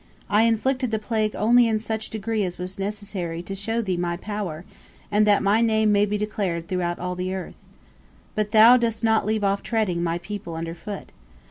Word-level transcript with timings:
I 0.31 0.45
inflicted 0.45 0.89
the 0.89 0.97
plague 0.97 1.35
only 1.35 1.67
in 1.67 1.77
such 1.77 2.09
degree 2.09 2.43
as 2.43 2.57
was 2.57 2.79
necessary 2.79 3.43
to 3.43 3.53
show 3.53 3.83
thee 3.83 3.97
My 3.97 4.17
power, 4.17 4.65
and 5.11 5.27
that 5.27 5.43
My 5.43 5.61
Name 5.61 5.91
may 5.91 6.07
be 6.07 6.17
declared 6.17 6.67
throughout 6.67 6.97
all 6.97 7.13
the 7.13 7.35
earth. 7.35 7.57
But 8.33 8.49
thou 8.49 8.77
dost 8.77 9.03
not 9.03 9.27
leave 9.27 9.43
off 9.43 9.61
treading 9.61 10.01
My 10.01 10.17
people 10.17 10.55
underfoot. 10.55 11.11